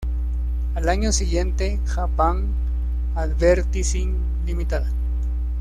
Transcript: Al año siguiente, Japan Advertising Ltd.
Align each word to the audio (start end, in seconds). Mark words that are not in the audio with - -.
Al 0.73 0.89
año 0.89 1.11
siguiente, 1.11 1.79
Japan 1.85 2.47
Advertising 3.13 4.17
Ltd. 4.47 4.87